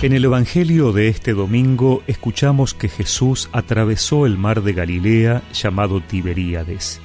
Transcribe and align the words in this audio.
En 0.00 0.12
el 0.12 0.24
Evangelio 0.24 0.92
de 0.92 1.08
este 1.08 1.32
domingo 1.32 2.04
escuchamos 2.06 2.72
que 2.72 2.88
Jesús 2.88 3.50
atravesó 3.50 4.26
el 4.26 4.38
mar 4.38 4.62
de 4.62 4.72
Galilea 4.72 5.42
llamado 5.52 6.00
Tiberíades. 6.00 7.00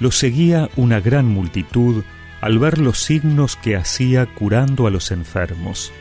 Lo 0.00 0.10
seguía 0.10 0.70
una 0.76 1.00
gran 1.00 1.26
multitud 1.26 2.04
al 2.40 2.58
ver 2.58 2.78
los 2.78 3.00
signos 3.00 3.56
que 3.56 3.76
hacía 3.76 4.24
curando 4.24 4.86
a 4.86 4.90
los 4.90 5.10
enfermos. 5.10 5.92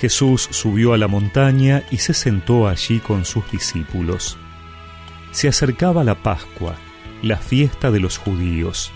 Jesús 0.00 0.48
subió 0.50 0.94
a 0.94 0.98
la 0.98 1.06
montaña 1.06 1.84
y 1.92 1.98
se 1.98 2.12
sentó 2.12 2.66
allí 2.66 2.98
con 2.98 3.24
sus 3.24 3.48
discípulos. 3.52 4.36
Se 5.30 5.46
acercaba 5.46 6.02
la 6.02 6.24
Pascua, 6.24 6.74
la 7.22 7.36
fiesta 7.36 7.92
de 7.92 8.00
los 8.00 8.18
judíos. 8.18 8.90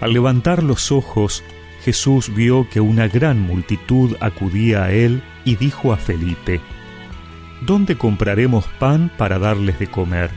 Al 0.00 0.14
levantar 0.14 0.62
los 0.62 0.90
ojos, 0.90 1.44
Jesús 1.84 2.34
vio 2.34 2.68
que 2.68 2.80
una 2.80 3.08
gran 3.08 3.40
multitud 3.40 4.16
acudía 4.20 4.84
a 4.84 4.92
él 4.92 5.22
y 5.44 5.56
dijo 5.56 5.92
a 5.92 5.96
Felipe, 5.96 6.60
¿Dónde 7.62 7.96
compraremos 7.96 8.66
pan 8.78 9.10
para 9.16 9.38
darles 9.38 9.78
de 9.78 9.86
comer? 9.86 10.30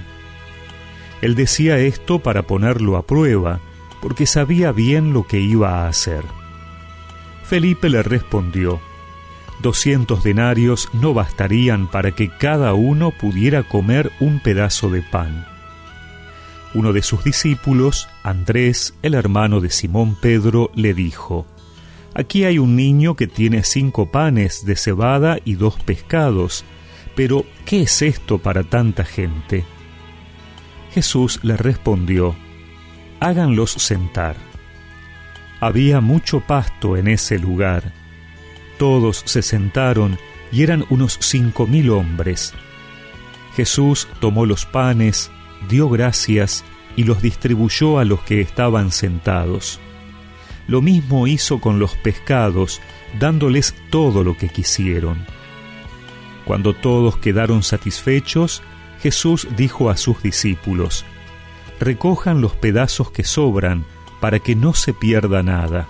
Él 1.22 1.36
decía 1.36 1.78
esto 1.78 2.20
para 2.20 2.44
ponerlo 2.44 2.98
a 2.98 3.06
prueba, 3.06 3.60
porque 4.02 4.26
sabía 4.26 4.72
bien 4.74 5.14
lo 5.14 5.26
que 5.26 5.40
iba 5.40 5.84
a 5.84 5.88
hacer. 5.88 6.24
Felipe 7.46 7.90
le 7.90 8.04
respondió, 8.04 8.82
Doscientos 9.62 10.24
denarios 10.24 10.90
no 10.92 11.14
bastarían 11.14 11.88
para 11.88 12.12
que 12.12 12.30
cada 12.30 12.74
uno 12.74 13.12
pudiera 13.12 13.64
comer 13.64 14.12
un 14.20 14.42
pedazo 14.42 14.90
de 14.90 15.02
pan. 15.02 15.53
Uno 16.74 16.92
de 16.92 17.04
sus 17.04 17.24
discípulos, 17.24 18.10
Andrés, 18.24 18.96
el 19.04 19.14
hermano 19.14 19.60
de 19.60 19.70
Simón 19.70 20.16
Pedro, 20.20 20.72
le 20.74 20.94
dijo, 20.94 21.46
Aquí 22.16 22.46
hay 22.46 22.58
un 22.58 22.76
niño 22.76 23.16
que 23.16 23.28
tiene 23.28 23.64
cinco 23.64 24.12
panes 24.12 24.66
de 24.66 24.76
cebada 24.76 25.38
y 25.46 25.54
dos 25.54 25.76
pescados, 25.84 26.66
pero 27.16 27.46
¿qué 27.66 27.84
es 27.84 28.02
esto 28.02 28.40
para 28.40 28.64
tanta 28.64 29.06
gente? 29.06 29.66
Jesús 30.94 31.40
le 31.44 31.58
respondió, 31.58 32.36
Háganlos 33.20 33.72
sentar. 33.72 34.36
Había 35.60 36.02
mucho 36.02 36.42
pasto 36.42 36.98
en 36.98 37.08
ese 37.08 37.40
lugar. 37.40 37.94
Todos 38.78 39.22
se 39.26 39.42
sentaron 39.42 40.18
y 40.52 40.64
eran 40.64 40.86
unos 40.90 41.18
cinco 41.22 41.68
mil 41.68 41.90
hombres. 41.92 42.54
Jesús 43.56 44.08
tomó 44.20 44.46
los 44.46 44.66
panes, 44.66 45.32
dio 45.70 45.90
gracias 45.90 46.64
y 46.96 47.04
los 47.04 47.22
distribuyó 47.22 48.00
a 48.00 48.06
los 48.06 48.22
que 48.22 48.42
estaban 48.42 48.92
sentados. 48.92 49.80
Lo 50.68 50.82
mismo 50.82 51.28
hizo 51.28 51.60
con 51.60 51.80
los 51.80 51.96
pescados, 51.96 52.82
dándoles 53.20 53.76
todo 53.90 54.24
lo 54.24 54.38
que 54.38 54.50
quisieron. 54.50 55.26
Cuando 56.46 56.74
todos 56.74 57.18
quedaron 57.18 57.64
satisfechos, 57.64 58.62
Jesús 59.02 59.48
dijo 59.58 59.90
a 59.90 59.98
sus 59.98 60.22
discípulos, 60.22 61.06
Recojan 61.80 62.40
los 62.40 62.56
pedazos 62.56 63.12
que 63.12 63.24
sobran, 63.24 63.86
para 64.22 64.40
que 64.40 64.56
no 64.56 64.74
se 64.74 64.94
pierda 64.94 65.44
nada. 65.44 65.88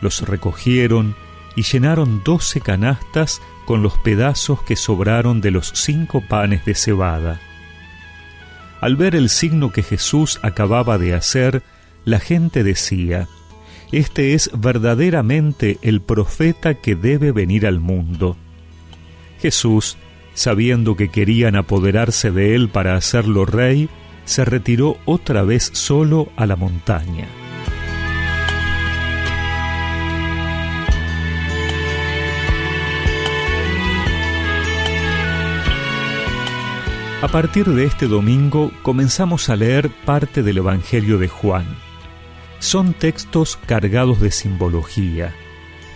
Los 0.00 0.22
recogieron 0.22 1.14
y 1.54 1.62
llenaron 1.62 2.22
doce 2.24 2.62
canastas 2.62 3.42
con 3.66 3.82
los 3.82 3.98
pedazos 3.98 4.62
que 4.62 4.76
sobraron 4.76 5.42
de 5.42 5.50
los 5.50 5.72
cinco 5.74 6.22
panes 6.26 6.64
de 6.64 6.74
cebada. 6.74 7.40
Al 8.80 8.96
ver 8.96 9.14
el 9.14 9.28
signo 9.28 9.72
que 9.72 9.82
Jesús 9.82 10.40
acababa 10.42 10.98
de 10.98 11.14
hacer, 11.14 11.62
la 12.04 12.18
gente 12.18 12.64
decía, 12.64 13.28
Este 13.92 14.34
es 14.34 14.50
verdaderamente 14.54 15.78
el 15.82 16.00
profeta 16.00 16.74
que 16.74 16.94
debe 16.94 17.32
venir 17.32 17.66
al 17.66 17.80
mundo. 17.80 18.36
Jesús, 19.40 19.96
sabiendo 20.34 20.96
que 20.96 21.08
querían 21.08 21.56
apoderarse 21.56 22.30
de 22.30 22.54
él 22.54 22.68
para 22.68 22.94
hacerlo 22.94 23.44
rey, 23.44 23.88
se 24.24 24.44
retiró 24.44 24.96
otra 25.04 25.42
vez 25.42 25.70
solo 25.72 26.28
a 26.36 26.46
la 26.46 26.56
montaña. 26.56 27.26
A 37.22 37.28
partir 37.28 37.66
de 37.66 37.84
este 37.84 38.06
domingo 38.06 38.72
comenzamos 38.80 39.50
a 39.50 39.56
leer 39.56 39.90
parte 40.06 40.42
del 40.42 40.56
Evangelio 40.56 41.18
de 41.18 41.28
Juan. 41.28 41.66
Son 42.60 42.94
textos 42.94 43.58
cargados 43.66 44.20
de 44.20 44.30
simbología, 44.30 45.34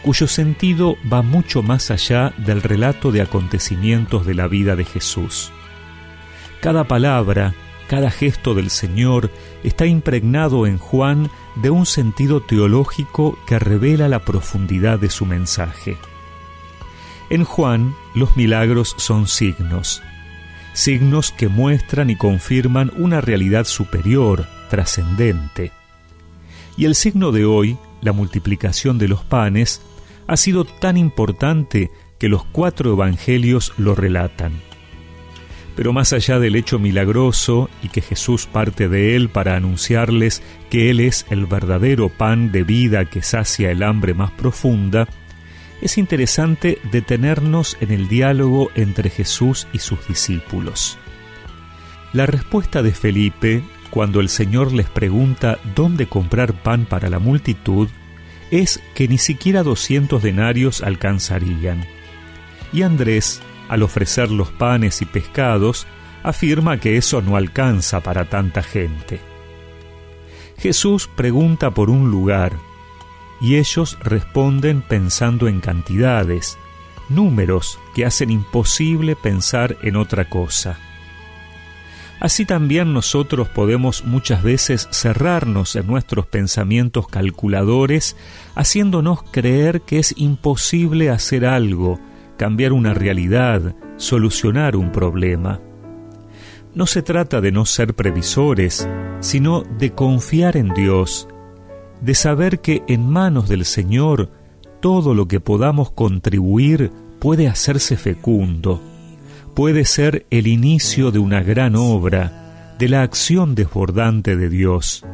cuyo 0.03 0.29
sentido 0.29 0.97
va 1.11 1.23
mucho 1.23 1.63
más 1.63 1.91
allá 1.91 2.35
del 2.37 2.61
relato 2.61 3.11
de 3.11 3.23
acontecimientos 3.23 4.27
de 4.27 4.35
la 4.35 4.49
vida 4.49 4.77
de 4.77 4.85
Jesús. 4.85 5.51
Cada 6.61 6.85
palabra, 6.85 7.55
cada 7.89 8.11
gesto 8.11 8.53
del 8.55 8.69
Señor 8.69 9.31
está 9.63 9.87
impregnado 9.87 10.67
en 10.67 10.77
Juan 10.77 11.31
de 11.55 11.71
un 11.71 11.87
sentido 11.87 12.43
teológico 12.43 13.39
que 13.47 13.59
revela 13.59 14.09
la 14.09 14.27
profundidad 14.27 14.99
de 14.99 15.09
su 15.09 15.25
mensaje. 15.25 15.97
En 17.31 17.45
Juan, 17.45 17.95
los 18.15 18.37
milagros 18.37 18.95
son 18.99 19.27
signos, 19.27 20.03
signos 20.75 21.33
que 21.33 21.49
muestran 21.49 22.11
y 22.11 22.17
confirman 22.17 22.93
una 22.97 23.23
realidad 23.23 23.65
superior, 23.65 24.47
trascendente. 24.69 25.73
Y 26.77 26.85
el 26.85 26.95
signo 26.95 27.33
de 27.33 27.47
hoy, 27.47 27.79
la 28.03 28.13
multiplicación 28.13 28.99
de 28.99 29.09
los 29.09 29.25
panes, 29.25 29.81
ha 30.27 30.37
sido 30.37 30.65
tan 30.65 30.97
importante 30.97 31.91
que 32.19 32.29
los 32.29 32.45
cuatro 32.45 32.93
evangelios 32.93 33.73
lo 33.79 33.95
relatan. 33.95 34.53
Pero 35.77 35.93
más 35.93 36.13
allá 36.13 36.39
del 36.39 36.57
hecho 36.57 36.79
milagroso 36.79 37.69
y 37.83 37.89
que 37.89 38.01
Jesús 38.01 38.47
parte 38.47 38.89
de 38.89 39.17
él 39.17 39.29
para 39.29 39.57
anunciarles 39.57 40.43
que 40.71 40.91
Él 40.91 41.01
es 41.01 41.27
el 41.31 41.47
verdadero 41.47 42.09
pan 42.09 42.53
de 42.53 42.63
vida 42.63 43.05
que 43.07 43.23
sacia 43.23 43.71
el 43.71 43.83
hambre 43.83 44.15
más 44.15 44.31
profunda, 44.33 45.09
es 45.81 45.99
interesante 45.99 46.79
detenernos 46.91 47.77
en 47.81 47.91
el 47.91 48.09
diálogo 48.09 48.71
entre 48.75 49.11
Jesús 49.11 49.67
y 49.73 49.79
sus 49.79 50.07
discípulos. 50.09 50.99
La 52.13 52.27
respuesta 52.27 52.83
de 52.83 52.93
Felipe, 52.93 53.63
cuando 53.91 54.21
el 54.21 54.29
Señor 54.29 54.73
les 54.73 54.89
pregunta 54.89 55.59
dónde 55.75 56.07
comprar 56.07 56.53
pan 56.53 56.87
para 56.87 57.11
la 57.11 57.19
multitud, 57.19 57.89
es 58.51 58.81
que 58.95 59.09
ni 59.09 59.19
siquiera 59.19 59.63
doscientos 59.63 60.23
denarios 60.23 60.83
alcanzarían. 60.83 61.85
Y 62.73 62.83
Andrés, 62.83 63.43
al 63.69 63.83
ofrecer 63.83 64.31
los 64.31 64.51
panes 64.51 65.03
y 65.03 65.07
pescados, 65.07 65.87
afirma 66.23 66.79
que 66.79 66.97
eso 66.97 67.21
no 67.21 67.37
alcanza 67.37 68.01
para 68.01 68.27
tanta 68.27 68.63
gente. 68.63 69.21
Jesús 70.59 71.09
pregunta 71.15 71.73
por 71.73 71.91
un 71.91 72.11
lugar, 72.11 72.53
y 73.45 73.57
ellos 73.57 73.99
responden 74.01 74.81
pensando 74.81 75.49
en 75.49 75.61
cantidades, 75.61 76.57
números 77.11 77.79
que 77.95 78.07
hacen 78.07 78.31
imposible 78.31 79.17
pensar 79.17 79.77
en 79.83 79.97
otra 79.97 80.31
cosa. 80.31 80.79
Así 82.21 82.47
también 82.47 82.95
nosotros 82.95 83.51
podemos 83.51 84.07
muchas 84.07 84.43
veces 84.43 84.89
cerrarnos 84.93 85.77
en 85.77 85.87
nuestros 85.87 86.27
pensamientos 86.27 87.07
calculadores, 87.07 88.17
haciéndonos 88.55 89.25
creer 89.25 89.83
que 89.83 89.99
es 89.99 90.15
imposible 90.17 91.11
hacer 91.11 91.45
algo, 91.45 92.01
cambiar 92.39 92.73
una 92.73 92.95
realidad, 92.95 93.75
solucionar 93.99 94.75
un 94.75 94.91
problema. 94.91 95.61
No 96.75 96.87
se 96.87 97.03
trata 97.03 97.43
de 97.43 97.53
no 97.53 97.67
ser 97.67 97.93
previsores, 97.93 98.89
sino 99.21 99.65
de 99.77 99.93
confiar 99.93 100.57
en 100.57 100.73
Dios, 100.73 101.29
de 102.01 102.15
saber 102.15 102.61
que 102.61 102.83
en 102.89 103.09
manos 103.09 103.49
del 103.49 103.65
Señor 103.65 104.31
todo 104.81 105.15
lo 105.15 105.27
que 105.27 105.41
podamos 105.41 105.91
contribuir 105.91 106.91
puede 107.19 107.49
hacerse 107.49 107.97
fecundo, 107.97 108.83
puede 109.55 109.85
ser 109.85 110.27
el 110.31 110.47
inicio 110.47 111.11
de 111.11 111.19
una 111.19 111.43
gran 111.43 111.77
obra, 111.77 112.75
de 112.79 112.89
la 112.89 113.03
acción 113.03 113.55
desbordante 113.55 114.37
de 114.37 114.49
Dios. 114.49 115.05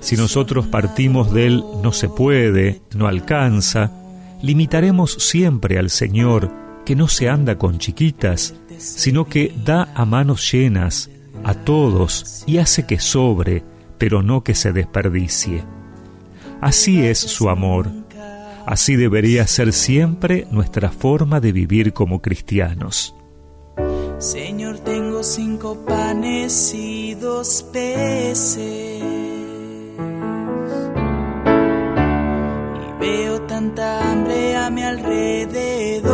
Si 0.00 0.16
nosotros 0.16 0.66
partimos 0.66 1.32
del 1.32 1.62
no 1.82 1.92
se 1.92 2.08
puede, 2.08 2.80
no 2.94 3.06
alcanza, 3.06 3.92
limitaremos 4.40 5.12
siempre 5.12 5.78
al 5.78 5.90
Señor, 5.90 6.50
que 6.86 6.96
no 6.96 7.08
se 7.08 7.28
anda 7.28 7.58
con 7.58 7.78
chiquitas, 7.78 8.54
sino 8.78 9.26
que 9.26 9.54
da 9.64 9.92
a 9.94 10.06
manos 10.06 10.50
llenas 10.50 11.10
a 11.44 11.54
todos 11.54 12.44
y 12.46 12.58
hace 12.58 12.86
que 12.86 12.98
sobre, 12.98 13.62
pero 13.98 14.22
no 14.22 14.42
que 14.42 14.54
se 14.54 14.72
desperdicie. 14.72 15.64
Así 16.60 17.06
es 17.06 17.18
su 17.18 17.48
amor. 17.48 17.90
Así 18.66 18.96
debería 18.96 19.46
ser 19.46 19.72
siempre 19.72 20.46
nuestra 20.50 20.90
forma 20.90 21.40
de 21.40 21.52
vivir 21.52 21.92
como 21.92 22.20
cristianos. 22.20 23.14
Señor, 24.18 24.78
tengo 24.80 25.22
cinco 25.22 25.78
panes 25.86 26.74
y 26.74 27.14
dos 27.14 27.64
peces. 27.72 29.02
Y 32.76 33.00
veo 33.00 33.40
tanta 33.42 34.12
hambre 34.12 34.56
a 34.56 34.68
mi 34.68 34.82
alrededor. 34.82 36.10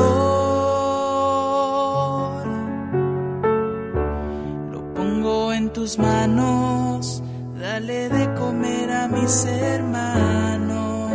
Lo 4.72 4.94
pongo 4.94 5.52
en 5.52 5.72
tus 5.72 5.98
manos 5.98 6.75
dale 7.76 8.08
de 8.08 8.34
comer 8.34 8.90
a 8.90 9.06
mis 9.06 9.44
hermanos. 9.44 11.12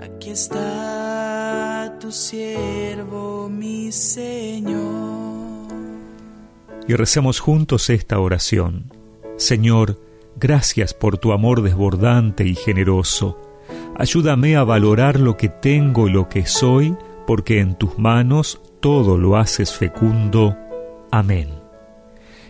Aquí 0.00 0.30
está 0.30 1.96
tu 2.00 2.10
siervo, 2.10 3.48
mi 3.48 3.92
Señor. 3.92 4.80
Y 6.88 6.94
recemos 6.94 7.38
juntos 7.38 7.88
esta 7.88 8.18
oración. 8.18 8.92
Señor, 9.36 10.00
gracias 10.34 10.92
por 10.92 11.18
tu 11.18 11.30
amor 11.32 11.62
desbordante 11.62 12.44
y 12.44 12.56
generoso. 12.56 13.38
Ayúdame 13.96 14.56
a 14.56 14.64
valorar 14.64 15.20
lo 15.20 15.36
que 15.36 15.48
tengo 15.48 16.08
y 16.08 16.10
lo 16.10 16.28
que 16.28 16.46
soy, 16.46 16.96
porque 17.28 17.60
en 17.60 17.76
tus 17.76 17.96
manos 17.96 18.60
todo 18.80 19.16
lo 19.18 19.36
haces 19.36 19.72
fecundo. 19.72 20.56
Amén 21.12 21.59